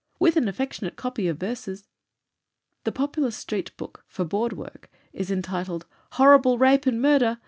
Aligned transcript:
With 0.17 0.35
an 0.35 0.47
affectionate 0.47 0.95
copy 0.95 1.27
of 1.27 1.37
verses." 1.37 1.87
A 2.87 2.91
popular 2.91 3.29
street 3.29 3.71
book 3.77 4.03
for 4.07 4.25
"board 4.25 4.53
work" 4.53 4.89
is 5.13 5.29
entitled 5.29 5.85
"Horrible 6.13 6.57
Rape 6.57 6.87
and 6.87 6.99
Murder!!! 6.99 7.37